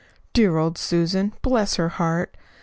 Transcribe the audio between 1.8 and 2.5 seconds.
heart!